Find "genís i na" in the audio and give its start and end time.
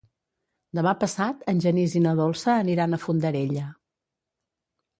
1.67-2.15